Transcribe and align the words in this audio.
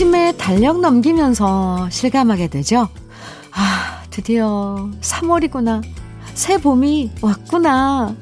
아침에 0.00 0.32
달력 0.38 0.80
넘기면서 0.80 1.90
실감하게 1.90 2.48
되죠. 2.48 2.88
아, 3.52 4.02
드디어 4.08 4.88
3월이구나. 5.02 5.82
새 6.32 6.56
봄이 6.56 7.10
왔구나. 7.20 8.16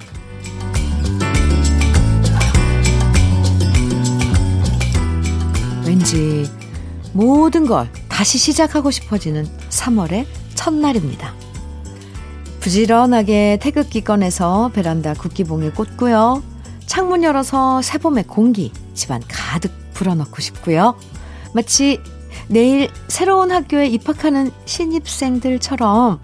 왠지 5.86 6.50
모든 7.12 7.64
걸 7.64 7.88
다시 8.08 8.38
시작하고 8.38 8.90
싶어지는 8.90 9.46
3월의 9.70 10.26
첫날입니다. 10.56 11.32
부지런하게 12.58 13.60
태극기 13.62 14.02
꺼내서 14.02 14.72
베란다 14.74 15.14
국기봉에 15.14 15.70
꽂고요. 15.70 16.42
창문 16.86 17.22
열어서 17.22 17.82
새봄의 17.82 18.24
공기 18.24 18.72
집안 18.94 19.22
가득 19.28 19.70
불어넣고 19.94 20.42
싶고요. 20.42 20.96
마치 21.54 22.00
내일 22.48 22.90
새로운 23.08 23.50
학교에 23.52 23.86
입학하는 23.86 24.50
신입생들처럼 24.64 26.20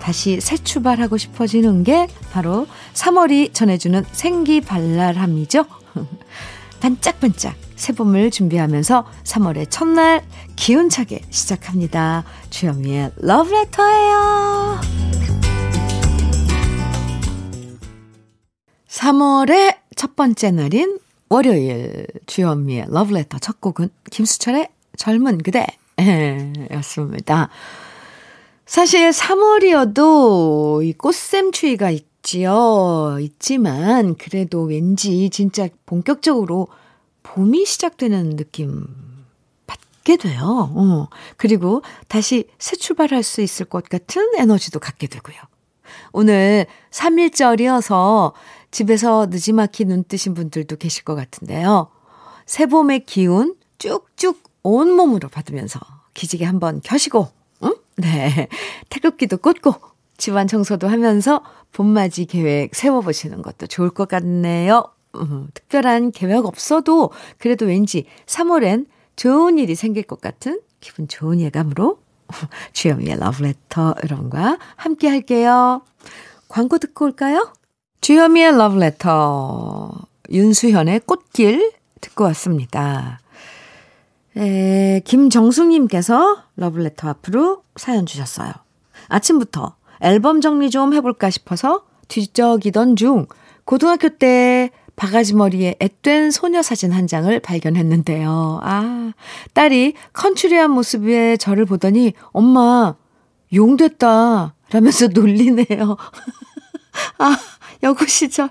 다시 0.00 0.40
새 0.40 0.56
출발하고 0.56 1.16
싶어지는 1.16 1.82
게 1.82 2.06
바로 2.32 2.66
3월이 2.94 3.52
전해주는 3.52 4.04
생기발랄함이죠. 4.12 5.64
반짝반짝 6.80 7.56
새봄을 7.74 8.30
준비하면서 8.30 9.06
3월의 9.24 9.66
첫날 9.70 10.24
기운차게 10.56 11.22
시작합니다. 11.30 12.24
주현미의 12.50 13.12
러브레터예요. 13.16 14.80
3월의 18.88 19.76
첫 19.94 20.16
번째 20.16 20.50
날인 20.52 20.98
월요일 21.28 22.06
주현미의 22.26 22.86
러브레터 22.88 23.38
첫 23.38 23.60
곡은 23.60 23.88
김수철의 24.10 24.68
젊은 24.96 25.38
그대 25.38 25.66
였습니다. 26.72 27.48
사실 28.64 29.10
3월이어도 29.10 30.84
이 30.84 30.92
꽃샘추위가 30.92 31.90
있지요. 31.90 33.18
있지만 33.20 34.16
그래도 34.16 34.62
왠지 34.62 35.30
진짜 35.30 35.68
본격적으로 35.84 36.68
봄이 37.22 37.64
시작되는 37.64 38.36
느낌 38.36 38.86
받게 39.66 40.16
돼요. 40.16 40.70
어. 40.74 41.08
그리고 41.36 41.82
다시 42.08 42.48
새 42.58 42.76
출발할 42.76 43.22
수 43.22 43.40
있을 43.40 43.66
것 43.66 43.88
같은 43.88 44.30
에너지도 44.36 44.80
갖게 44.80 45.06
되고요. 45.06 45.36
오늘 46.12 46.66
3일절이어서 46.90 48.32
집에서 48.70 49.26
느지막이 49.26 49.84
눈 49.84 50.04
뜨신 50.04 50.34
분들도 50.34 50.76
계실 50.76 51.04
것 51.04 51.14
같은데요. 51.14 51.88
새봄의 52.46 53.04
기운 53.06 53.54
쭉쭉 53.78 54.42
온몸으로 54.62 55.28
받으면서 55.28 55.80
기지개 56.14 56.44
한번 56.44 56.80
켜시고, 56.82 57.28
응? 57.64 57.74
네. 57.96 58.48
태극기도 58.88 59.36
꽂고, 59.36 59.74
집안 60.16 60.46
청소도 60.46 60.88
하면서 60.88 61.42
봄맞이 61.72 62.24
계획 62.26 62.74
세워보시는 62.74 63.42
것도 63.42 63.66
좋을 63.66 63.90
것 63.90 64.08
같네요. 64.08 64.84
음, 65.16 65.48
특별한 65.54 66.12
계획 66.12 66.44
없어도 66.46 67.10
그래도 67.38 67.66
왠지 67.66 68.06
3월엔 68.26 68.86
좋은 69.16 69.58
일이 69.58 69.74
생길 69.74 70.02
것 70.02 70.20
같은 70.20 70.60
기분 70.80 71.08
좋은 71.08 71.40
예감으로 71.40 71.98
주현미의 72.72 73.18
러브레터 73.18 73.94
여러분과 74.04 74.58
함께 74.76 75.08
할게요. 75.08 75.82
광고 76.48 76.78
듣고 76.78 77.04
올까요? 77.06 77.52
주현미의 78.00 78.56
러브레터 78.56 79.92
윤수현의 80.30 81.00
꽃길 81.00 81.72
듣고 82.00 82.24
왔습니다. 82.24 83.20
에, 84.36 85.00
김정숙님께서 85.04 86.42
러브레터 86.56 87.08
앞으로 87.08 87.62
사연 87.76 88.06
주셨어요. 88.06 88.52
아침부터 89.08 89.76
앨범 90.00 90.40
정리 90.40 90.70
좀 90.70 90.92
해볼까 90.94 91.30
싶어서 91.30 91.84
뒤적이던 92.08 92.96
중 92.96 93.26
고등학교 93.64 94.10
때 94.10 94.70
바가지 94.96 95.34
머리에 95.34 95.76
앳된 95.78 96.30
소녀 96.30 96.62
사진 96.62 96.90
한 96.92 97.06
장을 97.06 97.38
발견했는데요. 97.40 98.60
아, 98.62 99.12
딸이 99.52 99.94
컨츄리한 100.14 100.70
모습에 100.70 101.36
저를 101.36 101.66
보더니 101.66 102.14
엄마 102.32 102.94
용 103.52 103.76
됐다 103.76 104.54
라면서 104.70 105.08
놀리네요. 105.12 105.96
아, 107.18 107.38
여고 107.82 108.06
시절 108.06 108.48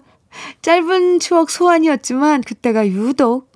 짧은 0.61 1.19
추억 1.19 1.50
소환이었지만 1.50 2.41
그때가 2.41 2.88
유독 2.88 3.51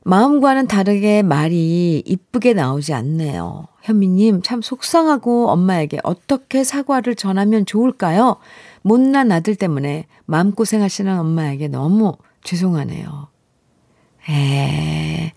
마음과는 0.04 0.66
다르게 0.66 1.22
말이 1.22 2.02
이쁘게 2.04 2.54
나오지 2.54 2.92
않네요. 2.92 3.68
현미님, 3.82 4.42
참 4.42 4.62
속상하고 4.62 5.48
엄마에게 5.50 5.98
어떻게 6.02 6.64
사과를 6.64 7.14
전하면 7.14 7.66
좋을까요? 7.66 8.36
못난 8.82 9.30
아들 9.30 9.54
때문에 9.54 10.06
마음고생하시는 10.26 11.18
엄마에게 11.18 11.68
너무 11.68 12.16
죄송하네요. 12.42 13.28
에, 14.28 15.32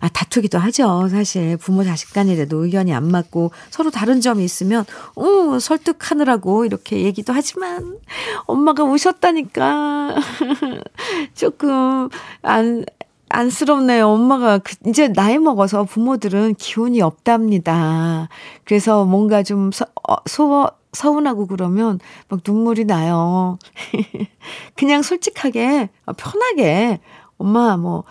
아, 0.00 0.08
다투기도 0.08 0.58
하죠. 0.58 1.08
사실 1.10 1.56
부모 1.56 1.84
자식 1.84 2.12
간이라도 2.12 2.64
의견이 2.64 2.92
안 2.92 3.06
맞고 3.08 3.52
서로 3.70 3.90
다른 3.90 4.20
점이 4.20 4.44
있으면, 4.44 4.84
어, 5.14 5.58
설득하느라고 5.60 6.64
이렇게 6.64 7.02
얘기도 7.02 7.32
하지만, 7.32 7.98
엄마가 8.46 8.84
우셨다니까. 8.84 10.16
조금, 11.34 12.08
안, 12.42 12.84
안쓰럽네요. 13.32 14.08
엄마가 14.08 14.58
그, 14.58 14.74
이제 14.86 15.08
나이 15.08 15.38
먹어서 15.38 15.84
부모들은 15.84 16.54
기운이 16.56 17.00
없답니다. 17.00 18.28
그래서 18.64 19.04
뭔가 19.04 19.42
좀 19.42 19.72
서, 19.72 19.86
어, 20.08 20.16
소, 20.26 20.68
서운하고 20.92 21.46
그러면 21.46 21.98
막 22.28 22.40
눈물이 22.46 22.84
나요. 22.84 23.58
그냥 24.76 25.02
솔직하게, 25.02 25.88
편하게, 26.16 27.00
엄마, 27.38 27.76
뭐, 27.76 28.04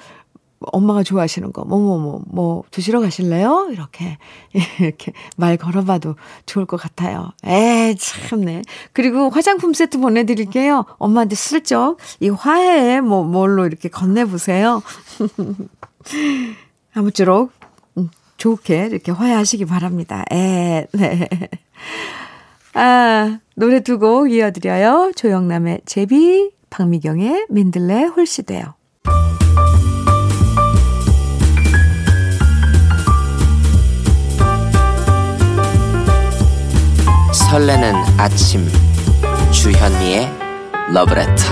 엄마가 0.72 1.04
좋아하시는 1.04 1.52
거, 1.54 1.64
뭐, 1.66 1.80
뭐, 1.80 1.98
뭐, 1.98 2.22
뭐, 2.28 2.64
드시러 2.72 3.00
가실래요? 3.02 3.70
이렇게, 3.72 4.18
이렇게 4.80 5.12
말 5.38 5.58
걸어봐도 5.58 6.16
좋을 6.46 6.66
것 6.66 6.78
같아요. 6.78 7.32
에 7.46 7.96
참네. 7.96 8.62
그리고 8.94 9.30
화장품 9.30 9.74
세트 9.74 9.98
보내드릴게요. 10.00 10.86
엄마한테 10.98 11.36
슬쩍 11.36 11.98
이 12.20 12.30
화해에 12.30 13.02
뭐, 13.02 13.24
뭘로 13.24 13.66
이렇게 13.66 13.90
건네보세요. 13.90 14.82
아무쪼록, 16.94 17.52
음, 17.98 18.10
좋게 18.38 18.88
이렇게 18.92 19.12
화해하시기 19.12 19.66
바랍니다. 19.66 20.24
에, 20.32 20.86
네. 20.94 21.28
아, 22.74 23.40
노래 23.56 23.82
두 23.82 23.98
곡 24.00 24.32
이어드려요. 24.32 25.12
조영남의 25.16 25.82
제비, 25.86 26.52
박미경의 26.70 27.48
민들레 27.50 28.06
홀시돼요. 28.06 28.76
설레는 37.52 37.94
아침 38.18 38.66
주현미의 39.52 40.26
러브레터 40.94 41.44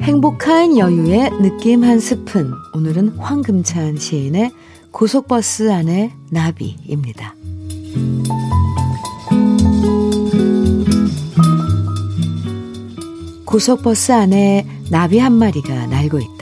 행복한 0.00 0.78
여유의 0.78 1.28
느낌 1.42 1.84
한 1.84 2.00
스푼 2.00 2.54
오늘은 2.74 3.18
황금찬 3.18 3.98
시인의 3.98 4.50
고속버스 4.92 5.70
안의 5.70 6.12
나비입니다. 6.30 7.34
고속버스 13.44 14.12
안에 14.12 14.66
나비 14.90 15.18
한 15.18 15.34
마리가 15.34 15.86
날고 15.88 16.18
있다. 16.18 16.41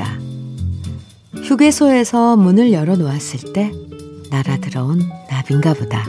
휴게소에서 1.51 2.37
문을 2.37 2.73
열어 2.73 2.95
놓았을 2.95 3.53
때 3.53 3.73
날아 4.31 4.59
들어온 4.59 5.01
나비인가 5.29 5.75
보다. 5.75 6.07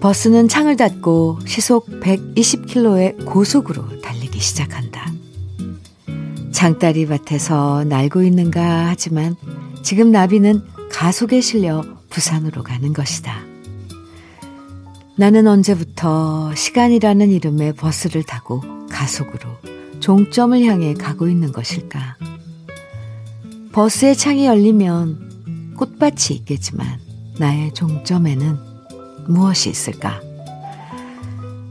버스는 0.00 0.48
창을 0.48 0.76
닫고 0.76 1.38
시속 1.46 1.86
120km의 2.00 3.24
고속으로 3.24 4.02
달리기 4.02 4.38
시작한다. 4.38 5.10
장다리 6.50 7.06
밭에서 7.06 7.84
날고 7.84 8.22
있는가 8.22 8.88
하지만 8.88 9.36
지금 9.82 10.12
나비는 10.12 10.60
가속에 10.90 11.40
실려 11.40 11.82
부산으로 12.10 12.62
가는 12.62 12.92
것이다. 12.92 13.40
나는 15.16 15.46
언제부터 15.46 16.54
시간이라는 16.54 17.30
이름의 17.30 17.72
버스를 17.72 18.22
타고 18.22 18.60
가속으로 18.90 19.48
종점을 20.00 20.62
향해 20.62 20.92
가고 20.92 21.26
있는 21.26 21.52
것일까? 21.52 22.18
버스의 23.72 24.14
창이 24.16 24.44
열리면 24.44 25.74
꽃밭이 25.78 26.36
있겠지만 26.40 26.86
나의 27.38 27.72
종점에는 27.72 28.58
무엇이 29.28 29.70
있을까? 29.70 30.20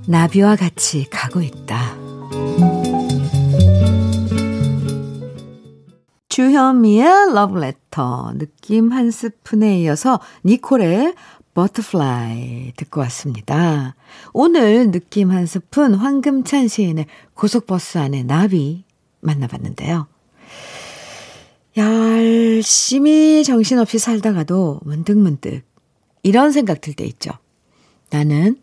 나비와 0.08 0.56
같이 0.56 1.08
가고 1.12 1.42
있다. 1.42 1.96
주현미의 6.30 7.34
러브레터 7.36 8.34
느낌 8.36 8.92
한 8.92 9.12
스푼에 9.12 9.82
이어서 9.82 10.20
니콜의 10.44 11.14
Butterfly 11.54 12.74
듣고 12.78 13.02
왔습니다. 13.02 13.96
오늘 14.34 14.90
느낌 14.90 15.30
한 15.30 15.46
스푼 15.46 15.94
황금찬 15.94 16.68
시인의 16.68 17.06
고속버스 17.36 18.00
안에 18.00 18.24
나비 18.24 18.86
만나봤는데요. 19.20 20.11
열심히 21.78 23.44
정신없이 23.44 23.98
살다가도 24.00 24.82
문득문득 24.84 25.64
이런 26.24 26.52
생각 26.52 26.82
들 26.82 26.94
때 26.94 27.06
있죠. 27.06 27.32
나는 28.10 28.58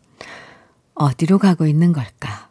어디로 0.94 1.38
가고 1.38 1.66
있는 1.66 1.92
걸까? 1.92 2.48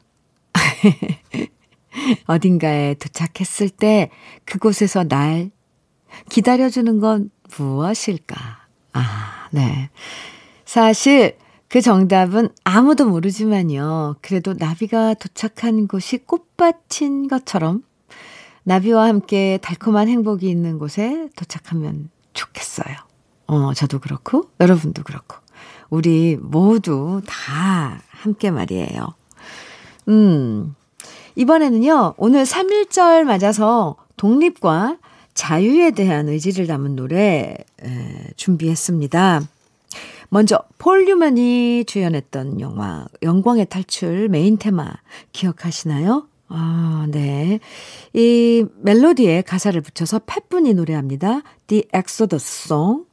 어딘가에 2.26 2.96
도착했을 2.96 3.70
때 3.70 4.10
그곳에서 4.46 5.04
날 5.04 5.52
기다려주는 6.30 7.00
건 7.00 7.30
무엇일까? 7.56 8.36
아, 8.94 9.48
네. 9.52 9.90
사실 10.66 11.38
그 11.68 11.82
정답은 11.82 12.50
아무도 12.64 13.06
모르지만요. 13.08 14.16
그래도 14.22 14.54
나비가 14.54 15.14
도착한 15.14 15.88
곳이 15.88 16.20
꽃밭인 16.20 17.28
것처럼 17.28 17.84
나비와 18.68 19.08
함께 19.08 19.60
달콤한 19.62 20.10
행복이 20.10 20.50
있는 20.50 20.78
곳에 20.78 21.30
도착하면 21.38 22.10
좋겠어요. 22.34 22.98
어, 23.48 23.74
저도 23.74 24.00
그렇고, 24.00 24.50
여러분도 24.60 25.04
그렇고, 25.04 25.38
우리 25.90 26.36
모두 26.36 27.22
다 27.26 28.02
함께 28.10 28.52
말이에요. 28.52 29.08
음, 30.10 30.76
이번에는요, 31.36 32.16
오늘 32.18 32.44
3.1절 32.44 33.24
맞아서 33.24 33.96
독립과 34.18 34.98
자유에 35.34 35.92
대한 35.92 36.28
의지를 36.28 36.68
담은 36.68 36.98
노래 36.98 37.56
에, 37.82 38.32
준비했습니다. 38.36 39.44
먼저 40.28 40.60
폴 40.78 41.06
뉴만이 41.06 41.86
주연했던 41.86 42.60
영화 42.60 43.08
영광의 43.24 43.68
탈출 43.68 44.28
메인 44.28 44.58
테마 44.58 44.92
기억하시나요? 45.32 46.28
아, 46.50 47.06
네. 47.10 47.60
이 48.14 48.66
멜로디에 48.82 49.42
가사를 49.42 49.80
붙여서 49.82 50.20
팻 50.26 50.50
분이 50.50 50.74
노래합니다. 50.74 51.42
The 51.68 51.84
Exodus 51.96 52.68
Song. 52.68 53.04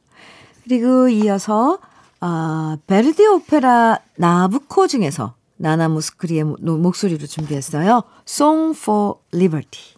그리고 0.63 1.07
이어서 1.09 1.79
아, 2.19 2.77
베르디 2.87 3.25
오페라 3.27 3.99
나부코 4.17 4.87
중에서 4.87 5.35
나나 5.57 5.87
무스크리의 5.89 6.43
목소리로 6.43 7.27
준비했어요. 7.27 8.03
Song 8.27 8.77
for 8.77 9.15
Liberty. 9.33 9.95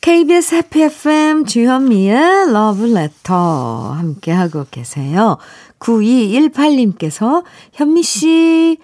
KBS 0.00 0.54
해피 0.54 0.82
FM 0.84 1.44
주현미의 1.44 2.52
러브레터 2.52 3.92
함께하고 3.92 4.64
계세요. 4.70 5.36
9218님께서 5.78 7.44
현미씨 7.72 8.78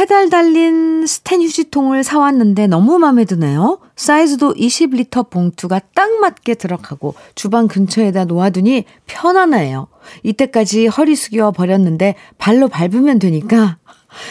페달 0.00 0.30
달린 0.30 1.04
스텐 1.06 1.42
휴지통을 1.42 2.04
사왔는데 2.04 2.68
너무 2.68 2.98
마음에 2.98 3.26
드네요. 3.26 3.80
사이즈도 3.96 4.54
20리터 4.54 5.28
봉투가 5.28 5.78
딱 5.94 6.10
맞게 6.20 6.54
들어가고 6.54 7.14
주방 7.34 7.68
근처에다 7.68 8.24
놓아두니 8.24 8.86
편안해요. 9.06 9.88
이때까지 10.22 10.86
허리 10.86 11.14
숙여 11.14 11.50
버렸는데 11.50 12.14
발로 12.38 12.68
밟으면 12.68 13.18
되니까 13.18 13.76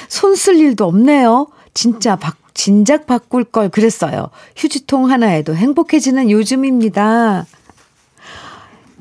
손 0.07 0.33
쓸 0.33 0.57
일도 0.57 0.85
없네요. 0.85 1.45
진짜 1.75 2.15
바, 2.15 2.33
진작 2.55 3.05
바꿀 3.05 3.43
걸 3.43 3.69
그랬어요. 3.69 4.31
휴지통 4.55 5.11
하나에도 5.11 5.53
행복해지는 5.53 6.31
요즘입니다. 6.31 7.45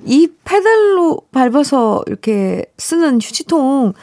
이 0.04 0.28
페달로 0.44 1.22
밟아서 1.32 2.04
이렇게 2.06 2.66
쓰는 2.76 3.22
휴지통 3.22 3.94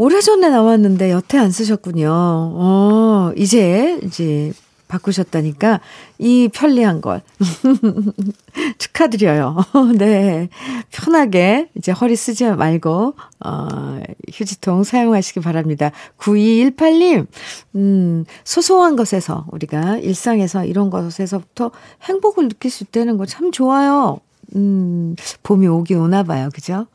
오래전에 0.00 0.48
나왔는데 0.48 1.10
여태 1.10 1.36
안 1.36 1.50
쓰셨군요. 1.50 2.08
어, 2.10 3.32
이제, 3.36 4.00
이제 4.02 4.50
바꾸셨다니까 4.88 5.80
이 6.18 6.48
편리한 6.48 7.02
걸. 7.02 7.20
축하드려요. 8.78 9.58
네. 9.98 10.48
편하게 10.90 11.68
이제 11.76 11.92
허리 11.92 12.16
쓰지 12.16 12.46
말고, 12.46 13.12
어, 13.44 14.00
휴지통 14.32 14.84
사용하시기 14.84 15.40
바랍니다. 15.40 15.90
9218님, 16.18 17.26
음, 17.74 18.24
소소한 18.44 18.96
것에서 18.96 19.44
우리가 19.52 19.98
일상에서 19.98 20.64
이런 20.64 20.88
것에서부터 20.88 21.72
행복을 22.04 22.48
느낄 22.48 22.70
수 22.70 22.84
있다는 22.84 23.18
거 23.18 23.26
참 23.26 23.52
좋아요. 23.52 24.18
음, 24.56 25.14
봄이 25.42 25.66
오긴 25.68 25.98
오나 25.98 26.22
봐요. 26.22 26.48
그죠? 26.54 26.86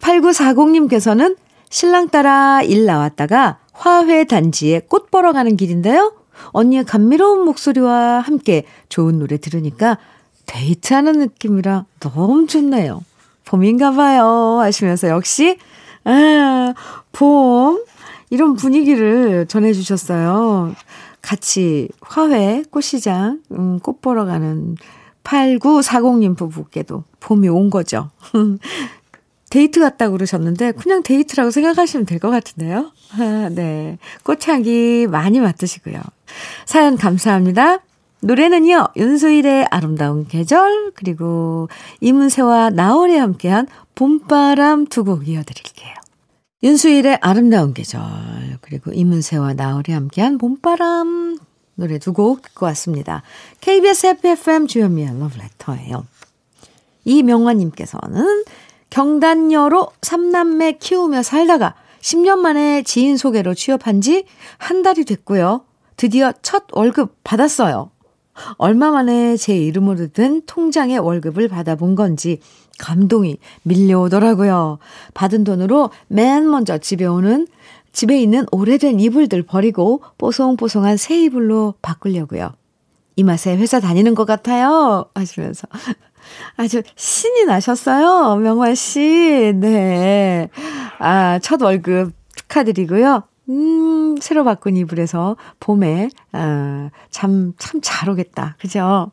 8940님께서는 0.00 1.36
신랑 1.72 2.10
따라 2.10 2.60
일 2.62 2.84
나왔다가 2.84 3.58
화훼 3.72 4.24
단지에 4.24 4.82
꽃 4.88 5.10
보러 5.10 5.32
가는 5.32 5.56
길인데요. 5.56 6.12
언니의 6.50 6.84
감미로운 6.84 7.46
목소리와 7.46 8.20
함께 8.20 8.64
좋은 8.90 9.18
노래 9.18 9.38
들으니까 9.38 9.96
데이트하는 10.44 11.18
느낌이라 11.18 11.86
너무 12.00 12.46
좋네요. 12.46 13.00
봄인가 13.46 13.92
봐요. 13.92 14.58
하시면서 14.60 15.08
역시, 15.08 15.56
아, 16.04 16.74
봄. 17.10 17.82
이런 18.28 18.54
분위기를 18.54 19.46
전해주셨어요. 19.46 20.74
같이 21.22 21.88
화훼 22.02 22.64
꽃시장, 22.70 23.40
음, 23.52 23.78
꽃 23.80 24.02
보러 24.02 24.26
가는 24.26 24.76
8940님 25.24 26.36
부부께도 26.36 27.04
봄이 27.20 27.48
온 27.48 27.70
거죠. 27.70 28.10
데이트 29.52 29.80
같다고 29.80 30.12
그러셨는데 30.12 30.72
그냥 30.72 31.02
데이트라고 31.02 31.50
생각하시면 31.50 32.06
될 32.06 32.18
것 32.18 32.30
같은데요. 32.30 32.90
아, 33.18 33.50
네. 33.50 33.98
꽃향기 34.22 35.08
많이 35.10 35.40
맡으시고요. 35.40 36.00
사연 36.64 36.96
감사합니다. 36.96 37.80
노래는요, 38.20 38.88
윤수일의 38.96 39.66
아름다운 39.70 40.26
계절, 40.26 40.92
그리고 40.94 41.68
이문세와 42.00 42.70
나월이 42.70 43.18
함께한 43.18 43.66
봄바람 43.94 44.86
두 44.86 45.04
곡 45.04 45.28
이어드릴게요. 45.28 45.92
윤수일의 46.62 47.18
아름다운 47.20 47.74
계절, 47.74 48.00
그리고 48.62 48.90
이문세와 48.92 49.52
나월이 49.54 49.92
함께한 49.92 50.38
봄바람 50.38 51.36
노래 51.74 51.98
두 51.98 52.14
곡 52.14 52.40
듣고 52.40 52.64
왔습니다. 52.66 53.22
KBS 53.60 54.06
FFM 54.06 54.66
주현미의 54.66 55.18
러브레터예요. 55.18 56.06
이명화님께서는 57.04 58.44
경단녀로 58.92 59.88
삼남매 60.02 60.72
키우며 60.72 61.22
살다가 61.22 61.74
10년 62.02 62.38
만에 62.40 62.82
지인 62.82 63.16
소개로 63.16 63.54
취업한 63.54 64.02
지 64.02 64.26
한 64.58 64.82
달이 64.82 65.06
됐고요. 65.06 65.62
드디어 65.96 66.32
첫 66.42 66.64
월급 66.72 67.16
받았어요. 67.24 67.90
얼마 68.56 68.90
만에 68.90 69.36
제 69.36 69.56
이름으로 69.56 70.08
든 70.08 70.42
통장에 70.46 70.98
월급을 70.98 71.48
받아본 71.48 71.94
건지 71.94 72.38
감동이 72.78 73.38
밀려오더라고요. 73.62 74.78
받은 75.14 75.44
돈으로 75.44 75.90
맨 76.08 76.48
먼저 76.50 76.76
집에 76.76 77.06
오는 77.06 77.46
집에 77.92 78.20
있는 78.20 78.44
오래된 78.52 79.00
이불들 79.00 79.42
버리고 79.42 80.02
뽀송뽀송한 80.18 80.98
새 80.98 81.22
이불로 81.22 81.74
바꾸려고요. 81.80 82.52
이 83.16 83.22
맛에 83.22 83.56
회사 83.56 83.80
다니는 83.80 84.14
것 84.14 84.24
같아요. 84.24 85.06
하시면서 85.14 85.68
아주 86.56 86.82
신이 86.96 87.44
나셨어요. 87.44 88.36
명환 88.36 88.74
씨. 88.74 89.52
네. 89.56 90.48
아, 90.98 91.38
첫 91.40 91.60
월급 91.62 92.12
축하드리고요. 92.36 93.24
음, 93.48 94.16
새로 94.20 94.44
바꾼 94.44 94.76
이불에서 94.76 95.36
봄에, 95.58 96.08
아, 96.32 96.90
참, 97.10 97.52
참잘 97.58 98.08
오겠다. 98.10 98.56
그죠? 98.60 99.10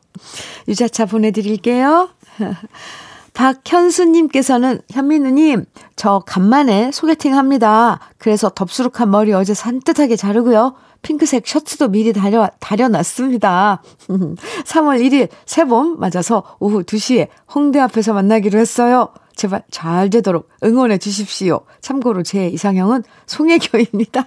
유자차 0.68 1.06
보내드릴게요. 1.06 2.10
박현수님께서는 3.34 4.80
현민우님, 4.90 5.64
저 5.96 6.22
간만에 6.26 6.90
소개팅 6.92 7.36
합니다. 7.36 8.00
그래서 8.18 8.50
덥수룩한 8.50 9.10
머리 9.10 9.32
어제 9.32 9.54
산뜻하게 9.54 10.16
자르고요. 10.16 10.74
핑크색 11.02 11.46
셔츠도 11.46 11.88
미리 11.88 12.12
다려, 12.12 12.50
다려놨습니다. 12.60 13.82
3월 14.08 15.00
1일 15.00 15.28
새봄 15.46 15.98
맞아서 15.98 16.42
오후 16.58 16.82
2시에 16.82 17.28
홍대 17.54 17.80
앞에서 17.80 18.12
만나기로 18.12 18.58
했어요. 18.58 19.08
제발 19.34 19.62
잘 19.70 20.10
되도록 20.10 20.50
응원해 20.62 20.98
주십시오. 20.98 21.60
참고로 21.80 22.22
제 22.22 22.48
이상형은 22.48 23.04
송혜교입니다. 23.26 24.20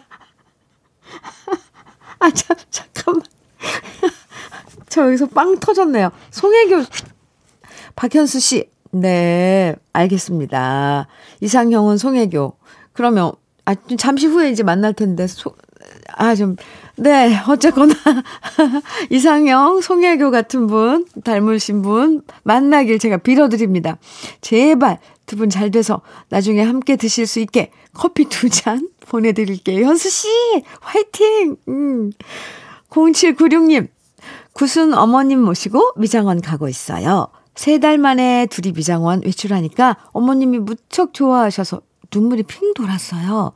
아, 2.19 2.31
참, 2.31 2.57
잠깐만. 2.71 3.23
저 4.89 5.05
여기서 5.05 5.27
빵 5.27 5.59
터졌네요. 5.59 6.09
송혜교, 6.31 6.83
박현수 7.95 8.39
씨. 8.39 8.72
네, 8.93 9.75
알겠습니다. 9.91 11.07
이상형은 11.41 11.97
송혜교. 11.97 12.53
그러면, 12.93 13.31
아, 13.65 13.73
잠시 13.97 14.27
후에 14.27 14.51
이제 14.51 14.61
만날 14.61 14.93
텐데, 14.93 15.25
소, 15.25 15.55
아, 16.15 16.35
좀, 16.35 16.55
네, 16.95 17.35
어쨌거나, 17.47 17.93
이상형, 19.09 19.81
송혜교 19.81 20.29
같은 20.29 20.67
분, 20.67 21.07
닮으신 21.23 21.81
분, 21.81 22.21
만나길 22.43 22.99
제가 22.99 23.17
빌어드립니다. 23.17 23.97
제발, 24.41 24.99
두 25.25 25.37
분 25.37 25.49
잘 25.49 25.71
돼서 25.71 26.01
나중에 26.29 26.61
함께 26.61 26.95
드실 26.95 27.25
수 27.25 27.39
있게 27.39 27.71
커피 27.93 28.25
두 28.25 28.49
잔 28.49 28.89
보내드릴게요. 29.09 29.85
현수씨, 29.87 30.27
화이팅! 30.81 31.55
음. 31.67 32.11
0796님, 32.91 33.87
구순 34.53 34.93
어머님 34.93 35.41
모시고 35.41 35.93
미장원 35.97 36.41
가고 36.41 36.67
있어요. 36.69 37.29
세 37.55 37.79
달 37.79 37.97
만에 37.97 38.47
둘이 38.47 38.71
미장원 38.73 39.21
외출하니까 39.23 39.97
어머님이 40.11 40.59
무척 40.59 41.13
좋아하셔서 41.13 41.81
눈물이 42.13 42.43
핑 42.43 42.73
돌았어요. 42.73 43.51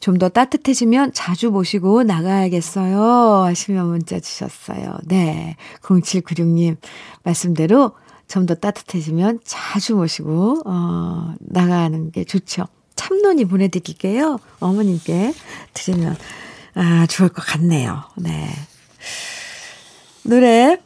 좀 0.00 0.18
더 0.18 0.28
따뜻해지면 0.28 1.12
자주 1.14 1.50
모시고 1.50 2.02
나가야겠어요. 2.02 3.44
하시며 3.44 3.84
문자 3.84 4.20
주셨어요. 4.20 4.98
네. 5.06 5.56
0796님, 5.82 6.76
말씀대로 7.22 7.92
좀 8.28 8.44
더 8.46 8.54
따뜻해지면 8.54 9.40
자주 9.44 9.94
모시고, 9.96 10.62
어, 10.66 11.34
나가는 11.40 12.10
게 12.10 12.24
좋죠. 12.24 12.66
참론이 12.96 13.46
보내드릴게요. 13.46 14.38
어머님께 14.60 15.32
드리면, 15.72 16.16
아, 16.74 17.06
좋을 17.06 17.30
것 17.30 17.44
같네요. 17.46 18.02
네. 18.16 18.48
노래, 20.22 20.78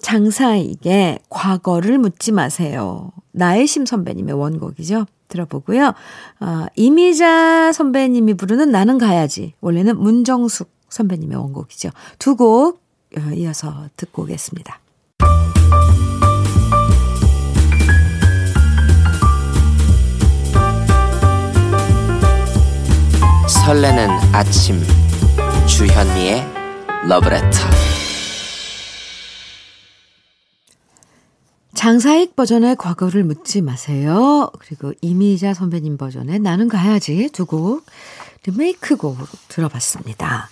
장사에게 0.00 1.18
과거를 1.28 1.98
묻지 1.98 2.32
마세요. 2.32 3.10
나의심 3.32 3.86
선배님의 3.86 4.34
원곡이죠. 4.34 5.06
들어보고요. 5.28 5.94
어, 6.40 6.66
이미자 6.76 7.72
선배님이 7.72 8.34
부르는 8.34 8.70
나는 8.70 8.98
가야지. 8.98 9.54
원래는 9.60 9.98
문정숙 9.98 10.70
선배님의 10.88 11.38
원곡이죠. 11.38 11.90
두 12.18 12.36
곡 12.36 12.82
이어서 13.36 13.88
듣고 13.96 14.22
오겠습니다. 14.22 14.80
설레는 23.64 24.08
아침 24.32 24.80
주현미의 25.66 26.44
러브레터 27.08 27.91
장사익 31.74 32.36
버전의 32.36 32.76
과거를 32.76 33.24
묻지 33.24 33.62
마세요. 33.62 34.50
그리고 34.58 34.92
이미자 35.00 35.54
선배님 35.54 35.96
버전의 35.96 36.40
나는 36.40 36.68
가야지 36.68 37.28
두 37.32 37.46
곡 37.46 37.84
리메이크 38.44 38.96
곡으로 38.96 39.26
들어봤습니다. 39.48 40.48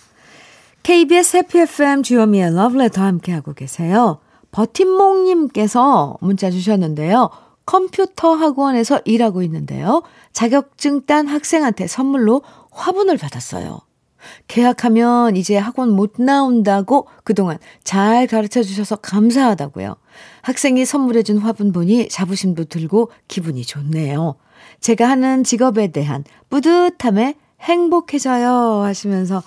KBS 0.82 1.36
해피 1.38 1.58
FM 1.60 2.02
주현미의 2.02 2.54
러브레터 2.54 3.02
함께하고 3.02 3.52
계세요. 3.52 4.20
버팀목님께서 4.52 6.16
문자 6.20 6.50
주셨는데요. 6.50 7.28
컴퓨터 7.66 8.32
학원에서 8.34 9.00
일하고 9.04 9.42
있는데요. 9.42 10.02
자격증 10.32 11.04
딴 11.06 11.26
학생한테 11.28 11.86
선물로 11.86 12.42
화분을 12.70 13.16
받았어요. 13.18 13.80
계약하면 14.48 15.36
이제 15.36 15.56
학원 15.56 15.90
못 15.90 16.14
나온다고 16.18 17.06
그동안 17.24 17.58
잘 17.84 18.26
가르쳐 18.26 18.62
주셔서 18.62 18.96
감사하다고요. 18.96 19.96
학생이 20.42 20.84
선물해준 20.84 21.38
화분 21.38 21.72
보니 21.72 22.08
자부심도 22.08 22.64
들고 22.64 23.10
기분이 23.28 23.64
좋네요. 23.64 24.36
제가 24.80 25.08
하는 25.08 25.44
직업에 25.44 25.88
대한 25.88 26.24
뿌듯함에 26.48 27.34
행복해져요 27.60 28.82
하시면서 28.82 29.42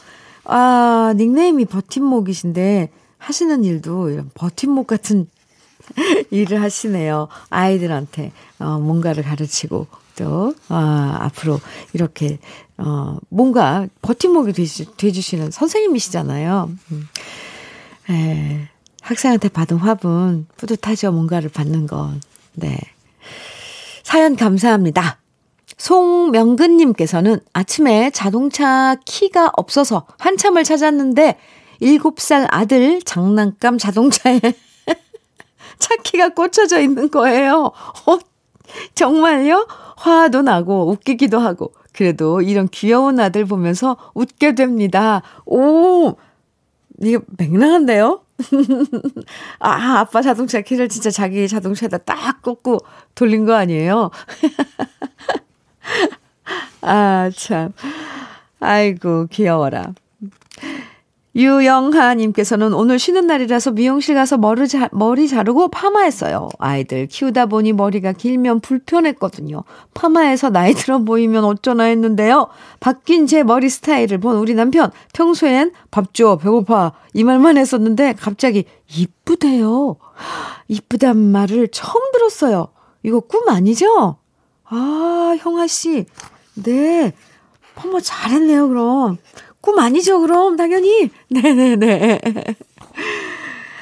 아 0.46 1.13
닉네임이 1.18 1.65
버팀목이신데 1.65 2.89
하시는 3.18 3.63
일도 3.63 4.10
이런 4.10 4.30
버팀목 4.34 4.88
같은 4.88 5.27
일을 6.32 6.62
하시네요. 6.62 7.27
아이들한테 7.50 8.32
어, 8.60 8.80
뭔가를 8.80 9.24
가르치고 9.24 9.88
또 10.15 10.53
아, 10.70 11.18
앞으로 11.22 11.60
이렇게 11.94 12.39
어, 12.77 13.18
뭔가 13.30 13.88
버팀목이 14.01 14.53
되주, 14.53 14.86
돼주시는 14.98 15.51
선생님이시잖아요. 15.51 16.72
음. 16.92 17.08
에, 18.10 18.70
학생한테 19.01 19.50
받은 19.50 19.77
화분 19.77 20.48
뿌듯하죠. 20.58 21.12
뭔가를 21.12 21.50
받는 21.50 21.88
건. 21.88 22.22
네. 22.53 22.77
사연 24.03 24.36
감사합니다. 24.36 25.20
송명근님께서는 25.77 27.39
아침에 27.51 28.12
자동차 28.12 28.96
키가 29.06 29.51
없어서 29.56 30.06
한참을 30.20 30.63
찾았는데 30.63 31.38
7살 31.82 32.48
아들 32.50 33.01
장난감 33.01 33.77
자동차에 33.77 34.39
차키가 35.80 36.30
꽂혀져 36.30 36.80
있는 36.80 37.10
거예요. 37.10 37.72
어, 38.06 38.20
정말요? 38.96 39.68
화도 39.98 40.42
나고 40.42 40.89
웃기기도 40.92 41.39
하고 41.39 41.74
그래도 41.94 42.42
이런 42.42 42.68
귀여운 42.70 43.20
아들 43.20 43.46
보면서 43.46 43.98
웃게 44.14 44.56
됩니다. 44.56 45.22
오, 45.46 46.16
이게 47.02 47.20
맹랑한데요? 47.38 48.22
아, 49.60 50.00
아빠 50.00 50.22
자동차 50.22 50.62
키를 50.62 50.90
진짜 50.90 51.10
자기 51.10 51.48
자동차에다 51.48 52.00
딱 52.00 52.42
꽂고 52.42 52.80
돌린 53.16 53.46
거 53.46 53.54
아니에요? 53.54 54.12
아, 56.82 57.30
참. 57.36 57.72
아이고, 58.60 59.28
귀여워라. 59.28 59.94
유영하님께서는 61.36 62.74
오늘 62.74 63.00
쉬는 63.00 63.25
날이라서 63.25 63.72
미용실 63.72 64.16
가서 64.16 64.38
머리, 64.38 64.68
자, 64.68 64.88
머리 64.92 65.28
자르고 65.28 65.70
파마했어요. 65.70 66.50
아이들 66.60 67.08
키우다 67.08 67.48
보니 67.48 67.74
머리가 67.74 68.12
길면 68.12 68.60
불편했거든요. 68.60 69.63
파마해서 69.94 70.52
나이 70.52 70.74
들어 70.74 71.00
보이면 71.00 71.44
어쩌나 71.44 71.86
했는데요. 71.86 72.50
바뀐 72.80 73.25
제 73.25 73.42
머리 73.42 73.70
스타일을 73.70 74.20
본 74.20 74.38
우리 74.38 74.54
남편. 74.54 74.92
평소엔 75.13 75.72
밥 75.90 76.13
줘, 76.13 76.38
배고파. 76.38 76.94
이 77.13 77.24
말만 77.24 77.58
했었는데 77.58 78.13
갑자기 78.13 78.66
이쁘대요. 78.96 79.96
이쁘단 80.68 81.18
말을 81.18 81.70
처음 81.70 82.12
들었어요. 82.12 82.68
이거 83.02 83.20
꿈 83.20 83.50
아니죠? 83.50 84.18
아, 84.66 85.36
형아씨. 85.40 86.06
네. 86.63 87.13
파마 87.75 88.00
잘했네요, 88.00 88.70
그럼. 88.70 89.18
꿈 89.63 89.79
아니죠, 89.79 90.20
그럼, 90.20 90.58
당연히. 90.58 91.10
네네네. 91.32 92.20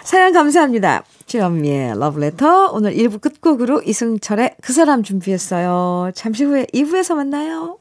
사연 0.04 0.32
감사합니다. 0.32 1.04
주현미의 1.26 1.98
러브레터. 1.98 2.70
오늘 2.72 2.94
1부 2.94 3.20
끝곡으로 3.20 3.82
이승철의 3.82 4.58
그 4.62 4.74
사람 4.74 5.02
준비했어요. 5.02 6.12
잠시 6.14 6.44
후에 6.44 6.68
2부에서 6.72 7.16
만나요. 7.16 7.80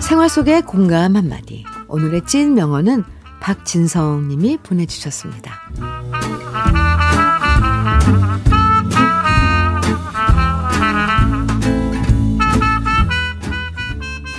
생활 0.00 0.28
속의 0.28 0.62
공감 0.62 1.14
한마디. 1.14 1.64
오늘의 1.86 2.26
찐 2.26 2.54
명언은 2.54 3.04
박진성 3.40 4.26
님이 4.28 4.58
보내주셨습니다. 4.58 5.52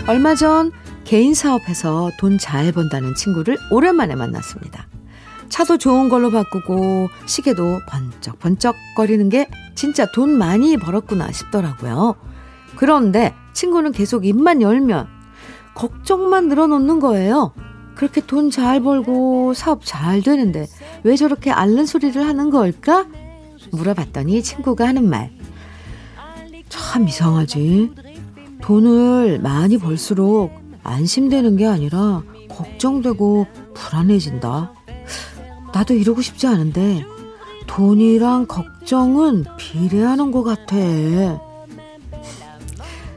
얼마 0.07 0.35
전 0.35 0.71
개인 1.05 1.33
사업해서 1.33 2.11
돈 2.17 2.37
잘 2.37 2.71
번다는 2.71 3.15
친구를 3.15 3.57
오랜만에 3.71 4.15
만났습니다. 4.15 4.87
차도 5.49 5.77
좋은 5.77 6.09
걸로 6.09 6.31
바꾸고 6.31 7.09
시계도 7.25 7.81
번쩍번쩍 7.87 8.75
거리는 8.95 9.29
게 9.29 9.47
진짜 9.75 10.05
돈 10.11 10.31
많이 10.37 10.77
벌었구나 10.77 11.31
싶더라고요. 11.31 12.15
그런데 12.75 13.33
친구는 13.53 13.91
계속 13.91 14.25
입만 14.25 14.61
열면 14.61 15.07
걱정만 15.75 16.47
늘어놓는 16.49 16.99
거예요. 16.99 17.53
그렇게 17.95 18.21
돈 18.21 18.49
잘 18.49 18.81
벌고 18.81 19.53
사업 19.53 19.81
잘 19.85 20.21
되는데 20.21 20.65
왜 21.03 21.15
저렇게 21.15 21.51
앓는 21.51 21.85
소리를 21.85 22.25
하는 22.25 22.49
걸까? 22.49 23.05
물어봤더니 23.71 24.41
친구가 24.41 24.87
하는 24.87 25.07
말. 25.09 25.31
참 26.69 27.07
이상하지. 27.07 27.91
돈을 28.63 29.39
많이 29.39 29.77
벌수록 29.77 30.53
안심되는 30.83 31.57
게 31.57 31.67
아니라 31.67 32.23
걱정되고 32.47 33.45
불안해진다. 33.73 34.71
나도 35.73 35.93
이러고 35.93 36.21
싶지 36.21 36.47
않은데 36.47 37.03
돈이랑 37.67 38.47
걱정은 38.47 39.43
비례하는 39.57 40.31
것 40.31 40.43
같아. 40.43 40.77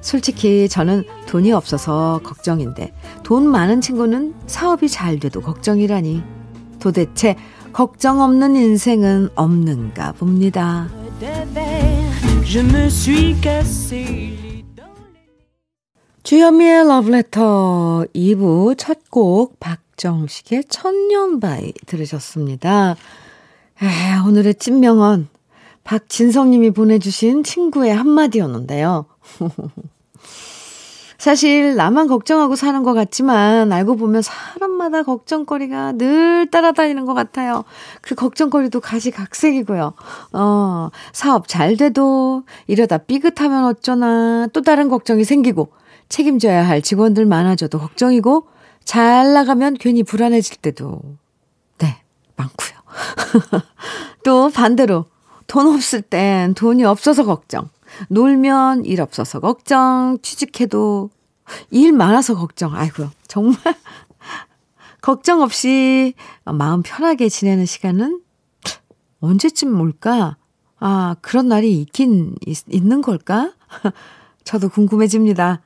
솔직히 0.00 0.68
저는 0.68 1.04
돈이 1.28 1.52
없어서 1.52 2.20
걱정인데 2.24 2.92
돈 3.22 3.46
많은 3.46 3.80
친구는 3.80 4.34
사업이 4.48 4.88
잘 4.88 5.20
돼도 5.20 5.42
걱정이라니. 5.42 6.22
도대체 6.80 7.36
걱정 7.72 8.20
없는 8.20 8.56
인생은 8.56 9.28
없는가 9.36 10.10
봅니다. 10.12 10.88
주현미의 16.26 16.88
러브레터 16.88 18.04
2부 18.12 18.76
첫 18.76 18.98
곡 19.10 19.60
박정식의 19.60 20.64
천년바위 20.64 21.72
들으셨습니다. 21.86 22.96
에, 23.80 24.18
오늘의 24.26 24.56
찐명언 24.56 25.28
박진성님이 25.84 26.72
보내주신 26.72 27.44
친구의 27.44 27.94
한마디였는데요. 27.94 29.06
사실 31.16 31.76
나만 31.76 32.08
걱정하고 32.08 32.56
사는 32.56 32.82
것 32.82 32.92
같지만 32.92 33.72
알고 33.72 33.94
보면 33.94 34.22
사람마다 34.22 35.04
걱정거리가 35.04 35.92
늘 35.92 36.50
따라다니는 36.50 37.06
것 37.06 37.14
같아요. 37.14 37.62
그 38.00 38.16
걱정거리도 38.16 38.80
가시각색이고요. 38.80 39.92
어, 40.32 40.90
사업 41.12 41.46
잘 41.46 41.76
돼도 41.76 42.42
이러다 42.66 42.98
삐끗하면 42.98 43.64
어쩌나 43.66 44.48
또 44.52 44.62
다른 44.62 44.88
걱정이 44.88 45.22
생기고 45.22 45.68
책임져야 46.08 46.66
할 46.66 46.82
직원들 46.82 47.26
많아져도 47.26 47.78
걱정이고 47.78 48.48
잘 48.84 49.32
나가면 49.32 49.74
괜히 49.74 50.02
불안해질 50.02 50.58
때도 50.58 51.00
네, 51.78 52.02
많고요. 52.36 52.78
또 54.24 54.50
반대로 54.50 55.06
돈 55.46 55.66
없을 55.68 56.02
땐 56.02 56.54
돈이 56.54 56.84
없어서 56.84 57.24
걱정. 57.24 57.68
놀면 58.08 58.84
일 58.84 59.00
없어서 59.00 59.40
걱정, 59.40 60.18
취직해도 60.22 61.10
일 61.70 61.92
많아서 61.92 62.36
걱정. 62.36 62.74
아이고, 62.74 63.08
정말 63.26 63.56
걱정 65.00 65.40
없이 65.40 66.14
마음 66.44 66.82
편하게 66.82 67.28
지내는 67.28 67.64
시간은 67.66 68.20
언제쯤 69.20 69.80
올까? 69.80 70.36
아, 70.78 71.16
그런 71.22 71.48
날이 71.48 71.80
있긴 71.80 72.34
있, 72.46 72.64
있는 72.68 73.02
걸까? 73.02 73.52
저도 74.44 74.68
궁금해집니다. 74.68 75.62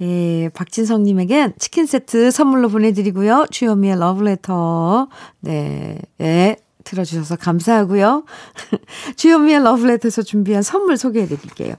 예, 0.00 0.50
박진성님에겐 0.52 1.54
치킨 1.58 1.86
세트 1.86 2.30
선물로 2.30 2.68
보내드리고요. 2.68 3.46
주현미의 3.50 3.98
러브레터. 3.98 5.08
네, 5.40 5.98
예, 6.20 6.56
들어주셔서 6.84 7.36
감사하고요. 7.36 8.24
주현미의 9.16 9.62
러브레터에서 9.62 10.22
준비한 10.22 10.62
선물 10.62 10.96
소개해드릴게요. 10.96 11.74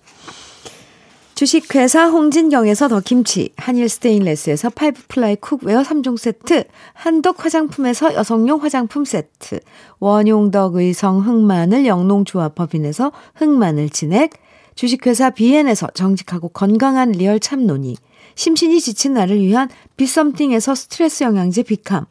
주식 1.38 1.76
회사 1.76 2.08
홍진경에서 2.08 2.88
더 2.88 3.00
김치, 3.00 3.54
한일 3.58 3.90
스테인레스에서 3.90 4.72
five 4.72 5.04
ply 5.08 5.36
cookware 5.36 5.84
3종 5.84 6.18
세트, 6.18 6.64
한독 6.94 7.46
화장품에서 7.46 8.16
여성용 8.16 8.64
화장품 8.64 9.06
세트, 9.06 9.60
원용덕 10.00 10.78
의성 10.78 11.20
흑마늘 11.20 11.86
영농조합 11.86 12.56
법인에서 12.56 13.12
흑마늘 13.36 13.92
진액, 13.92 14.32
주식회사 14.78 15.32
비엔에서 15.32 15.88
정직하고 15.88 16.50
건강한 16.50 17.12
real 17.12 17.40
참노니, 17.40 17.98
심신이 18.36 18.80
지친 18.80 19.16
나를 19.16 19.42
위한 19.42 19.70
비썸띵에서 19.98 20.76
스트레스 20.76 21.24
영양제 21.24 21.64
비캄, 21.64 22.06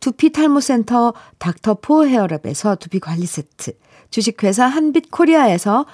두피 0.00 0.32
탈모센터 0.32 1.12
닥터포 1.38 2.06
헤어랩에서 2.06 2.78
두피 2.78 3.00
관리 3.00 3.26
세트, 3.26 3.72
주식회사 4.10 4.64
한빛 4.64 5.10
코리아에서 5.10 5.84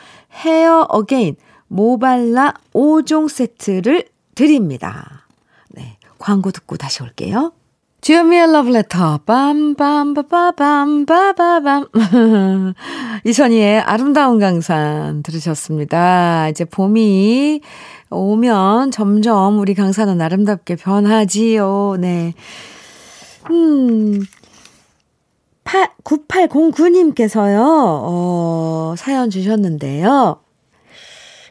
헤어 0.45 0.87
어게인, 0.89 1.35
모발라 1.67 2.55
5종 2.73 3.29
세트를 3.29 4.05
드립니다. 4.37 5.27
네. 5.71 5.99
광고 6.19 6.53
듣고 6.53 6.77
다시 6.77 7.03
올게요. 7.03 7.53
주현미의 8.03 8.53
러브레터, 8.53 9.21
빰빰빠밤빠바밤. 9.27 11.88
이선희의 13.25 13.81
아름다운 13.83 14.41
강산 14.41 15.23
들으셨습니다. 15.23 16.49
이제 16.49 16.65
봄이 16.65 17.61
오면 18.11 18.91
점점 18.91 19.61
우리 19.61 19.75
강산은 19.75 20.21
아름답게 20.21 20.75
변하지요. 20.75 21.99
네. 22.01 22.35
음, 23.53 24.21
9809님께서요, 26.03 27.61
어, 27.62 28.95
사연 28.99 29.31
주셨는데요. 29.31 30.41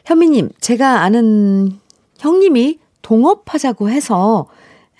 현미님, 0.04 0.50
제가 0.60 1.00
아는 1.00 1.78
형님이 2.18 2.78
동업하자고 3.00 3.88
해서, 3.88 4.48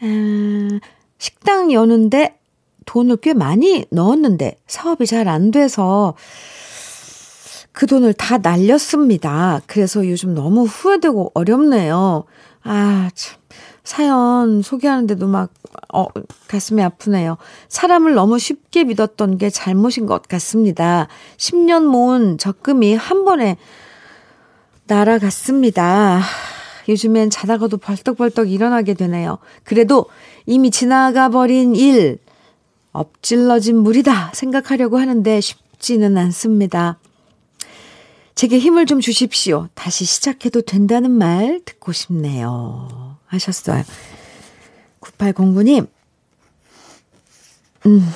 음, 0.02 0.80
식당 1.22 1.70
여는데 1.70 2.36
돈을 2.84 3.18
꽤 3.18 3.32
많이 3.32 3.84
넣었는데 3.92 4.58
사업이 4.66 5.06
잘 5.06 5.28
안 5.28 5.52
돼서 5.52 6.14
그 7.70 7.86
돈을 7.86 8.12
다 8.12 8.38
날렸습니다. 8.38 9.60
그래서 9.68 10.04
요즘 10.08 10.34
너무 10.34 10.64
후회되고 10.64 11.30
어렵네요. 11.32 12.24
아, 12.64 13.08
참. 13.14 13.38
사연 13.84 14.62
소개하는데도 14.62 15.28
막, 15.28 15.52
어, 15.94 16.06
가슴이 16.48 16.82
아프네요. 16.82 17.36
사람을 17.68 18.14
너무 18.14 18.40
쉽게 18.40 18.82
믿었던 18.82 19.38
게 19.38 19.48
잘못인 19.48 20.06
것 20.06 20.26
같습니다. 20.26 21.06
10년 21.36 21.84
모은 21.84 22.36
적금이 22.36 22.96
한 22.96 23.24
번에 23.24 23.58
날아갔습니다. 24.88 26.20
요즘엔 26.88 27.30
자다가도 27.30 27.76
벌떡벌떡 27.78 28.50
일어나게 28.50 28.94
되네요. 28.94 29.38
그래도 29.64 30.06
이미 30.46 30.70
지나가 30.70 31.28
버린 31.28 31.74
일, 31.74 32.18
엎질러진 32.92 33.78
물이다 33.78 34.32
생각하려고 34.34 34.98
하는데 34.98 35.40
쉽지는 35.40 36.18
않습니다. 36.18 36.98
제게 38.34 38.58
힘을 38.58 38.86
좀 38.86 39.00
주십시오. 39.00 39.68
다시 39.74 40.04
시작해도 40.04 40.62
된다는 40.62 41.10
말 41.10 41.60
듣고 41.64 41.92
싶네요. 41.92 43.16
하셨어요. 43.26 43.82
9809님, 45.00 45.88
음, 47.86 48.08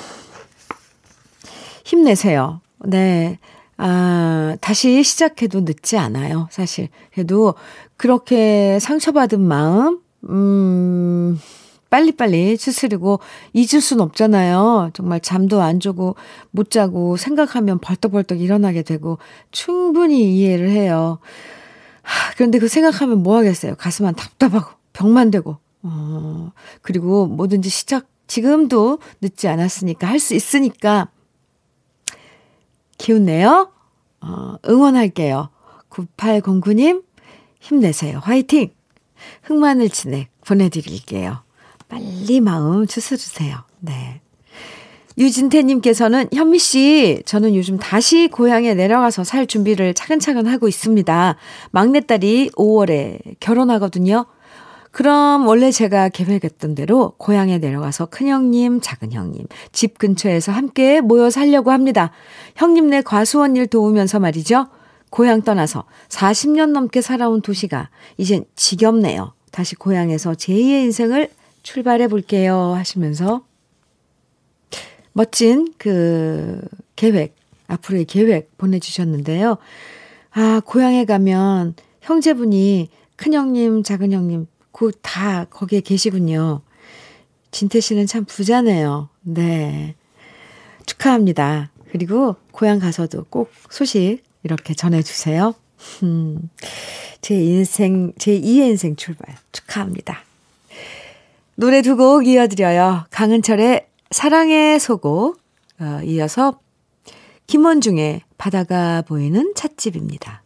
힘내세요. 1.83 2.61
네. 2.79 3.39
아, 3.77 4.57
다시 4.59 5.03
시작해도 5.03 5.61
늦지 5.61 5.97
않아요, 5.97 6.47
사실. 6.51 6.89
그래도 7.13 7.53
그렇게 7.95 8.79
상처받은 8.79 9.39
마음, 9.39 9.99
음, 10.29 11.39
빨리빨리 11.89 12.57
추스리고 12.57 13.19
잊을 13.53 13.81
순 13.81 14.01
없잖아요. 14.01 14.91
정말 14.93 15.19
잠도 15.19 15.61
안 15.61 15.79
자고 15.79 16.15
못 16.51 16.69
자고 16.71 17.17
생각하면 17.17 17.79
벌떡벌떡 17.79 18.41
일어나게 18.41 18.81
되고 18.83 19.17
충분히 19.51 20.37
이해를 20.37 20.69
해요. 20.69 21.19
하, 22.01 22.33
그런데 22.35 22.59
그 22.59 22.67
생각하면 22.67 23.23
뭐 23.23 23.37
하겠어요. 23.37 23.75
가슴만 23.75 24.15
답답하고 24.15 24.71
병만 24.93 25.31
되고. 25.31 25.57
어, 25.83 26.51
그리고 26.81 27.27
뭐든지 27.27 27.69
시작 27.69 28.07
지금도 28.27 28.99
늦지 29.21 29.47
않았으니까 29.47 30.07
할 30.07 30.19
수 30.19 30.33
있으니까 30.35 31.09
기운 32.97 33.25
내요. 33.25 33.71
어, 34.21 34.55
응원할게요. 34.67 35.49
9809님, 35.89 37.03
힘내세요. 37.59 38.19
화이팅! 38.19 38.71
흑마늘 39.43 39.89
진액 39.89 40.29
보내드릴게요. 40.45 41.43
빨리 41.89 42.39
마음 42.41 42.85
추스르세요. 42.85 43.57
네. 43.79 44.21
유진태님께서는 45.17 46.29
현미 46.31 46.59
씨, 46.59 47.23
저는 47.25 47.55
요즘 47.55 47.79
다시 47.79 48.27
고향에 48.27 48.75
내려가서 48.75 49.23
살 49.23 49.47
준비를 49.47 49.95
차근차근 49.95 50.45
하고 50.45 50.67
있습니다. 50.67 51.35
막내딸이 51.71 52.51
5월에 52.51 53.19
결혼하거든요. 53.39 54.27
그럼 54.91 55.47
원래 55.47 55.71
제가 55.71 56.09
계획했던 56.09 56.75
대로 56.75 57.13
고향에 57.17 57.57
내려가서 57.57 58.07
큰형님, 58.07 58.81
작은형님, 58.81 59.45
집 59.71 59.97
근처에서 59.97 60.51
함께 60.51 61.01
모여 61.01 61.29
살려고 61.29 61.71
합니다. 61.71 62.11
형님네 62.55 63.01
과수원 63.01 63.55
일 63.55 63.67
도우면서 63.67 64.19
말이죠. 64.19 64.67
고향 65.09 65.41
떠나서 65.41 65.85
40년 66.09 66.71
넘게 66.71 67.01
살아온 67.01 67.41
도시가 67.41 67.89
이젠 68.17 68.45
지겹네요. 68.55 69.33
다시 69.51 69.75
고향에서 69.75 70.33
제2의 70.33 70.83
인생을 70.83 71.29
출발해 71.67 72.07
볼게요. 72.07 72.73
하시면서 72.75 73.45
멋진 75.11 75.73
그 75.77 76.61
계획, 76.95 77.35
앞으로의 77.67 78.05
계획 78.05 78.57
보내주셨는데요. 78.57 79.57
아, 80.31 80.61
고향에 80.63 81.03
가면 81.03 81.75
형제분이 81.99 82.89
큰형님, 83.17 83.83
작은형님, 83.83 84.47
그 84.71 84.91
다 85.01 85.43
거기에 85.49 85.81
계시군요. 85.81 86.61
진태 87.51 87.81
씨는 87.81 88.05
참 88.05 88.23
부자네요. 88.23 89.09
네. 89.23 89.95
축하합니다. 90.85 91.71
그리고 91.91 92.37
고향 92.53 92.79
가서도 92.79 93.25
꼭 93.25 93.51
소식 93.69 94.21
이렇게 94.43 94.73
전해주세요. 94.73 95.53
음, 96.03 96.49
제 97.19 97.35
인생, 97.35 98.13
제 98.17 98.39
2의 98.39 98.69
인생 98.69 98.95
출발 98.95 99.35
축하합니다. 99.51 100.26
노래 101.59 101.81
두 101.81 101.95
곡 101.97 102.27
이어드려요. 102.27 103.05
강은철의 103.09 103.87
사랑의 104.11 104.79
소곡, 104.79 105.39
어, 105.79 106.01
이어서 106.03 106.59
김원중의 107.47 108.21
바다가 108.37 109.01
보이는 109.01 109.53
찻집입니다. 109.55 110.43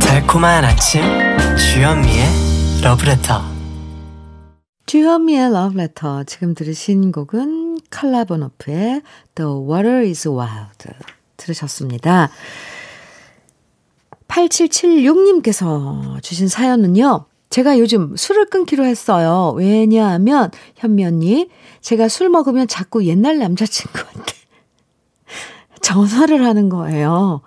달콤한 0.00 0.64
아침 0.64 1.02
주현미의 1.56 2.24
러브레터 2.82 3.42
주현미의 4.86 5.52
러브레터 5.52 6.24
지금 6.24 6.54
들으신 6.54 7.12
곡은 7.12 7.67
칼라보노프의 7.90 9.02
The 9.34 9.50
Water 9.50 10.06
is 10.06 10.28
Wild 10.28 10.88
들으셨습니다. 11.36 12.30
8776님께서 14.28 16.22
주신 16.22 16.48
사연은요. 16.48 17.24
제가 17.50 17.78
요즘 17.78 18.14
술을 18.14 18.46
끊기로 18.46 18.84
했어요. 18.84 19.54
왜냐하면 19.56 20.50
현미 20.76 21.04
언니 21.04 21.48
제가 21.80 22.08
술 22.08 22.28
먹으면 22.28 22.68
자꾸 22.68 23.04
옛날 23.06 23.38
남자친구한테 23.38 24.34
전화를 25.80 26.44
하는 26.44 26.68
거예요. 26.68 27.40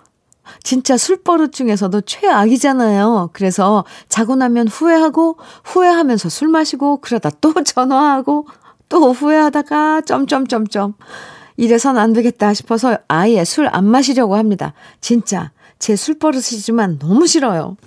진짜 0.64 0.96
술버릇 0.96 1.52
중에서도 1.52 2.00
최악이잖아요. 2.02 3.30
그래서 3.32 3.84
자고 4.08 4.36
나면 4.36 4.68
후회하고 4.68 5.36
후회하면서 5.64 6.28
술 6.28 6.48
마시고 6.48 7.00
그러다 7.00 7.30
또 7.40 7.54
전화하고 7.62 8.46
또 8.92 9.10
후회하다가 9.14 10.02
점점점점 10.02 10.92
이래선 11.56 11.96
안 11.96 12.12
되겠다 12.12 12.52
싶어서 12.52 12.98
아예 13.08 13.42
술 13.42 13.66
안 13.72 13.86
마시려고 13.86 14.36
합니다. 14.36 14.74
진짜 15.00 15.50
제 15.78 15.96
술 15.96 16.18
버릇이지만 16.18 16.98
너무 16.98 17.26
싫어요. 17.26 17.78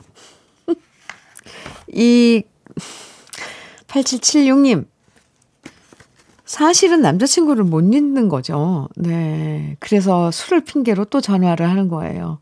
이 1.93 2.41
8776님 3.87 4.87
사실은 6.43 7.01
남자친구를 7.01 7.63
못 7.65 7.81
잊는 7.81 8.27
거죠. 8.27 8.89
네. 8.95 9.77
그래서 9.79 10.31
술을 10.31 10.61
핑계로 10.61 11.05
또 11.05 11.21
전화를 11.21 11.69
하는 11.69 11.87
거예요. 11.87 12.39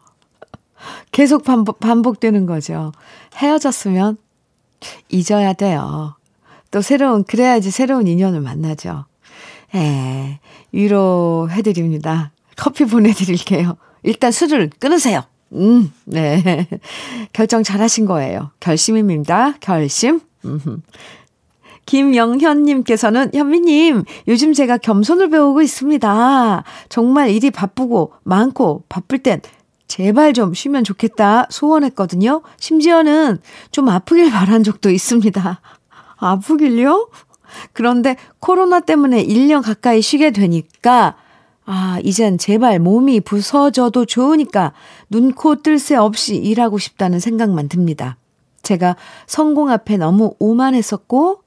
계속 1.12 1.44
반복, 1.44 1.82
반복되는 1.82 2.46
거죠. 2.46 2.94
헤어졌으면 3.36 4.18
잊어야 5.10 5.52
돼요. 5.52 6.16
또 6.74 6.82
새로운, 6.82 7.24
그래야지 7.24 7.70
새로운 7.70 8.08
인연을 8.08 8.42
만나죠. 8.42 9.06
에, 9.76 10.40
위로해드립니다. 10.72 12.32
커피 12.58 12.86
보내드릴게요. 12.86 13.78
일단 14.02 14.32
술을 14.32 14.72
끊으세요. 14.80 15.22
음, 15.54 15.94
네. 16.06 16.68
결정 17.32 17.62
잘 17.62 17.80
하신 17.80 18.06
거예요. 18.08 18.50
결심입니다. 18.60 19.54
결심. 19.60 20.20
음. 20.46 20.82
김영현님께서는 21.86 23.30
현미님, 23.36 24.04
요즘 24.28 24.54
제가 24.54 24.78
겸손을 24.78 25.30
배우고 25.30 25.62
있습니다. 25.62 26.64
정말 26.90 27.30
일이 27.30 27.52
바쁘고 27.52 28.14
많고 28.24 28.84
바쁠 28.90 29.20
땐 29.20 29.42
제발 29.86 30.34
좀 30.34 30.56
쉬면 30.56 30.84
좋겠다 30.86 31.46
소원했거든요. 31.52 32.42
심지어는 32.60 33.38
좀 33.70 33.90
아프길 33.90 34.32
바란 34.32 34.64
적도 34.64 34.90
있습니다. 34.90 35.62
아프길요? 36.24 37.10
그런데 37.74 38.16
코로나 38.40 38.80
때문에 38.80 39.24
1년 39.26 39.62
가까이 39.64 40.02
쉬게 40.02 40.32
되니까 40.32 41.16
아, 41.66 42.00
이젠 42.04 42.38
제발 42.38 42.80
몸이 42.80 43.22
부서져도 43.22 44.06
좋으니까 44.06 44.74
눈코 45.10 45.62
뜰 45.62 45.80
새 45.80 45.96
없이 45.96 46.36
일하고 46.36 46.78
싶다는 46.78 47.20
생각만 47.20 47.70
듭니다. 47.70 48.18
제가 48.64 48.96
성공 49.28 49.70
앞에 49.70 49.98
너무 49.98 50.36
오만했었고, 50.40 51.42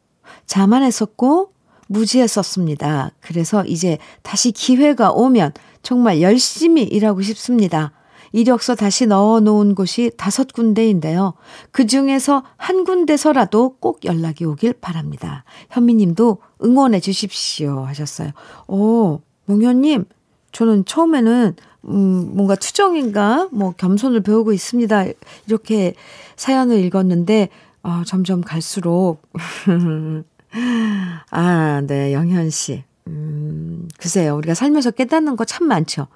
자만했었고, 0.47 1.53
무지했었습니다. 1.89 3.12
그래서 3.21 3.65
이제 3.65 3.99
다시 4.23 4.53
기회가 4.53 5.11
오면 5.12 5.53
정말 5.83 6.21
열심히 6.21 6.83
일하고 6.83 7.23
싶습니다. 7.23 7.93
이력서 8.37 8.75
다시 8.75 9.07
넣어 9.07 9.40
놓은 9.40 9.75
곳이 9.75 10.11
다섯 10.18 10.53
군데인데요. 10.53 11.33
그 11.70 11.87
중에서 11.87 12.42
한 12.59 12.85
군데서라도 12.85 13.77
꼭 13.81 14.05
연락이 14.05 14.44
오길 14.44 14.75
바랍니다. 14.75 15.44
현미 15.70 15.94
님도 15.94 16.37
응원해 16.62 17.01
주십시오. 17.01 17.87
하셨어요. 17.87 18.33
오, 18.68 19.20
몽현님, 19.46 20.05
저는 20.53 20.85
처음에는, 20.85 21.57
음, 21.88 22.31
뭔가 22.35 22.57
투정인가, 22.57 23.49
뭐, 23.53 23.72
겸손을 23.72 24.20
배우고 24.20 24.53
있습니다. 24.53 25.07
이렇게 25.46 25.94
사연을 26.37 26.85
읽었는데, 26.85 27.49
아, 27.83 28.03
점점 28.07 28.42
갈수록, 28.42 29.22
아, 31.31 31.83
네, 31.87 32.12
영현 32.12 32.51
씨. 32.51 32.85
음, 33.07 33.88
글쎄요. 33.99 34.37
우리가 34.37 34.53
살면서 34.53 34.90
깨닫는 34.90 35.37
거 35.37 35.46
참 35.46 35.68
많죠. 35.68 36.09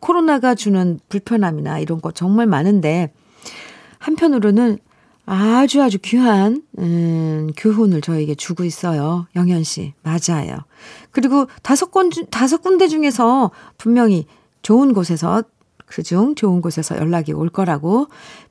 코로나가 0.00 0.54
주는 0.54 0.98
불편함이나 1.08 1.78
이런 1.78 2.00
거 2.00 2.12
정말 2.12 2.46
많은데, 2.46 3.12
한편으로는 3.98 4.78
아주 5.26 5.80
아주 5.80 5.98
귀한 6.02 6.62
음, 6.78 7.50
교훈을 7.56 8.00
저에게 8.00 8.34
주고 8.34 8.64
있어요. 8.64 9.28
영현 9.36 9.62
씨. 9.62 9.92
맞아요. 10.02 10.56
그리고 11.12 11.46
다섯 11.62 11.92
건 11.92 12.10
다섯 12.30 12.62
군데 12.62 12.88
중에서 12.88 13.52
분명히 13.78 14.26
좋은 14.62 14.92
곳에서 14.92 15.44
그중 15.86 16.34
좋은 16.34 16.60
곳에서 16.60 16.96
연락이 16.96 17.32
올 17.32 17.48
거라고 17.48 18.08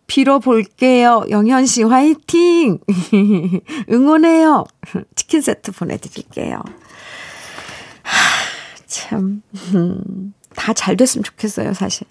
빌어 0.08 0.40
볼게요. 0.40 1.26
영현 1.30 1.66
씨 1.66 1.84
화이팅. 1.84 2.80
응원해요. 3.92 4.64
치킨 5.16 5.42
세트 5.42 5.74
보내 5.74 5.98
드릴게요. 5.98 6.62
참. 8.88 9.42
음, 10.60 10.66
다 10.66 10.78
잘 10.78 10.98
됐으면 10.98 11.24
좋겠어요, 11.24 11.74
사실. 11.74 12.06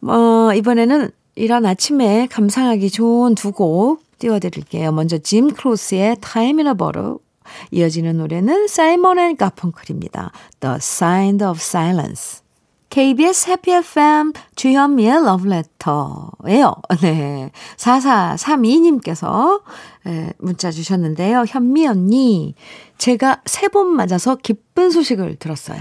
뭐 0.00 0.52
이번에는 0.54 1.10
이런 1.36 1.66
아침에 1.66 2.26
감상하기 2.30 2.90
좋은 2.90 3.34
두 3.34 3.52
곡 3.52 4.02
띄워드릴게요. 4.18 4.92
먼저 4.92 5.16
짐 5.18 5.50
크로스의 5.54 6.16
Time 6.20 6.60
in 6.62 6.66
a 6.68 6.74
Bottle 6.74 7.14
이어지는 7.70 8.18
노래는 8.18 8.68
사이먼 8.68 9.18
앤 9.18 9.36
가펑클입니다. 9.36 10.30
The 10.60 10.76
Sign 10.76 11.42
of 11.42 11.58
Silence 11.58 12.40
KBS 12.90 13.48
해피 13.50 13.70
FM 13.72 14.32
주현미의 14.56 15.12
Letter예요. 15.46 16.74
네. 17.00 17.50
4432님께서 17.76 19.62
문자 20.38 20.70
주셨는데요. 20.70 21.44
현미 21.48 21.86
언니, 21.86 22.54
제가 22.98 23.42
세 23.46 23.68
번 23.68 23.88
맞아서 23.88 24.34
기쁜 24.36 24.90
소식을 24.90 25.36
들었어요. 25.36 25.80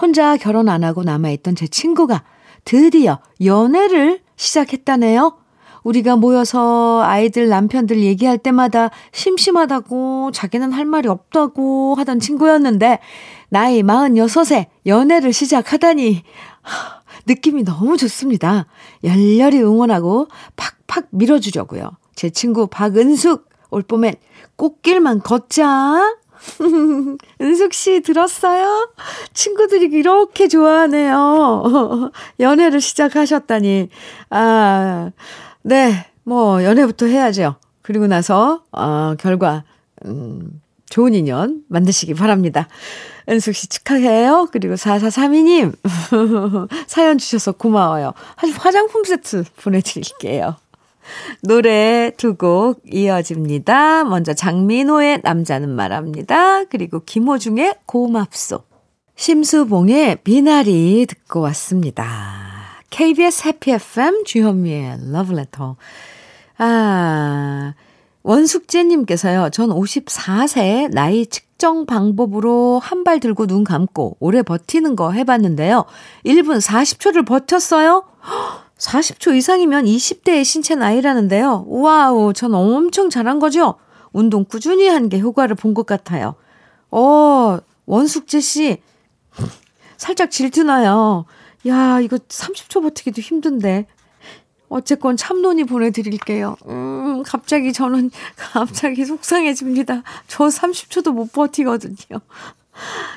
혼자 0.00 0.36
결혼 0.36 0.68
안 0.68 0.84
하고 0.84 1.02
남아있던 1.02 1.56
제 1.56 1.66
친구가 1.66 2.22
드디어 2.64 3.18
연애를 3.44 4.20
시작했다네요. 4.36 5.36
우리가 5.82 6.16
모여서 6.16 7.02
아이들 7.02 7.48
남편들 7.48 8.00
얘기할 8.00 8.38
때마다 8.38 8.90
심심하다고 9.12 10.32
자기는 10.32 10.72
할 10.72 10.84
말이 10.84 11.08
없다고 11.08 11.94
하던 11.96 12.20
친구였는데 12.20 12.98
나이 13.48 13.82
46에 13.82 14.66
연애를 14.86 15.32
시작하다니 15.32 16.22
느낌이 17.26 17.64
너무 17.64 17.96
좋습니다. 17.96 18.66
열렬히 19.04 19.62
응원하고 19.62 20.28
팍팍 20.56 21.08
밀어주려고요. 21.10 21.90
제 22.14 22.30
친구 22.30 22.66
박은숙 22.66 23.48
올 23.70 23.82
봄엔 23.82 24.14
꽃길만 24.56 25.20
걷자. 25.20 26.16
은숙 27.40 27.72
씨 27.74 28.00
들었어요? 28.00 28.92
친구들이 29.34 29.86
이렇게 29.96 30.48
좋아하네요. 30.48 32.10
연애를 32.40 32.80
시작하셨다니. 32.80 33.88
아, 34.30 35.10
네. 35.62 36.06
뭐 36.24 36.62
연애부터 36.62 37.06
해야죠. 37.06 37.56
그리고 37.82 38.06
나서 38.06 38.62
어, 38.70 39.14
결과 39.18 39.64
음, 40.04 40.60
좋은 40.90 41.14
인연 41.14 41.62
만드시기 41.68 42.14
바랍니다. 42.14 42.68
은숙 43.28 43.54
씨 43.54 43.68
축하해요. 43.68 44.48
그리고 44.52 44.74
4432님. 44.74 45.74
사연 46.86 47.18
주셔서 47.18 47.52
고마워요. 47.52 48.12
화장품 48.58 49.04
세트 49.04 49.44
보내드릴게요. 49.56 50.56
노래 51.42 52.10
두 52.16 52.34
곡 52.36 52.82
이어집니다. 52.92 54.04
먼저 54.04 54.32
장민호의 54.34 55.20
남자는 55.24 55.68
말합니다. 55.70 56.64
그리고 56.64 57.00
김호중의 57.04 57.74
고맙소. 57.86 58.62
심수봉의 59.16 60.18
미나리 60.24 61.06
듣고 61.08 61.40
왔습니다. 61.40 62.06
KBS 62.90 63.48
해피 63.48 63.72
FM 63.72 64.24
주현미의 64.24 65.10
러브레터. 65.12 65.76
아, 66.58 67.74
원숙재님께서요, 68.22 69.50
전 69.50 69.70
54세 69.70 70.90
나이 70.92 71.26
측정 71.26 71.86
방법으로 71.86 72.80
한 72.82 73.04
발 73.04 73.20
들고 73.20 73.46
눈 73.46 73.64
감고 73.64 74.16
오래 74.20 74.42
버티는 74.42 74.94
거 74.96 75.12
해봤는데요. 75.12 75.84
1분 76.26 76.60
40초를 76.60 77.26
버텼어요? 77.26 78.04
40초 78.78 79.34
이상이면 79.36 79.84
20대의 79.84 80.44
신체 80.44 80.74
나이라는데요. 80.74 81.64
와우, 81.68 82.32
전 82.32 82.54
엄청 82.54 83.10
잘한 83.10 83.38
거죠? 83.38 83.74
운동 84.12 84.44
꾸준히 84.44 84.88
한 84.88 85.08
게 85.08 85.18
효과를 85.18 85.56
본 85.56 85.74
것 85.74 85.84
같아요. 85.86 86.34
어, 86.90 87.58
원숙재 87.86 88.40
씨, 88.40 88.78
살짝 89.96 90.30
질투나요. 90.30 91.24
야, 91.66 92.00
이거 92.00 92.16
30초 92.16 92.82
버티기도 92.82 93.20
힘든데. 93.20 93.86
어쨌건 94.70 95.16
참론이 95.16 95.64
보내드릴게요. 95.64 96.56
음, 96.66 97.22
갑자기 97.24 97.72
저는 97.72 98.10
갑자기 98.36 99.04
속상해집니다. 99.06 100.02
저 100.28 100.44
30초도 100.46 101.12
못 101.12 101.32
버티거든요. 101.32 102.20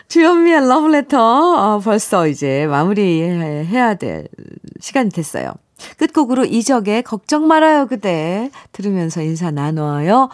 주현미의 0.08 0.68
러브레터, 0.68 1.18
어, 1.18 1.80
벌써 1.80 2.28
이제 2.28 2.68
마무리해야 2.68 3.96
될 3.96 4.28
시간이 4.80 5.10
됐어요. 5.10 5.54
끝곡으로 5.98 6.46
이적의 6.46 7.04
걱정 7.04 7.48
말아요 7.48 7.88
그대 7.88 8.52
들으면서 8.72 9.22
인사 9.22 9.52
나눠요. 9.52 10.30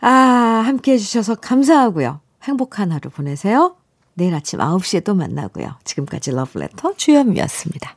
아, 0.00 0.08
함께 0.08 0.92
해주셔서 0.92 1.36
감사하고요. 1.36 2.20
행복한 2.44 2.92
하루 2.92 3.10
보내세요. 3.10 3.76
내일 4.14 4.34
아침 4.34 4.60
9시에 4.60 5.04
또 5.04 5.14
만나고요. 5.14 5.76
지금까지 5.84 6.30
러브레터 6.32 6.94
주현미였습니다. 6.96 7.96